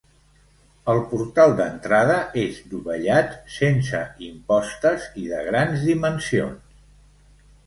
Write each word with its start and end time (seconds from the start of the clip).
El 0.93 1.01
portal 1.09 1.51
d'entrada 1.59 2.15
és 2.43 2.57
dovellat, 2.71 3.35
sense 3.57 4.01
impostes 4.29 5.07
i 5.27 5.31
de 5.35 5.45
grans 5.51 5.87
dimensions. 5.93 6.75